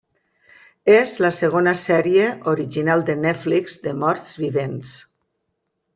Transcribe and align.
És 0.93 1.11
la 1.25 1.31
segona 1.39 1.73
sèrie 1.83 2.31
original 2.53 3.07
de 3.11 3.19
Netflix 3.27 3.79
de 3.87 3.97
morts 4.05 4.33
vivents. 4.47 4.99